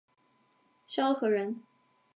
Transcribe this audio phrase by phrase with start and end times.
[0.87, 1.61] 萧何人。